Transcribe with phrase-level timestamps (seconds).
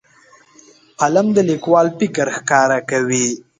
[0.99, 3.27] قلم د لیکوال فکر ښکاره کوي.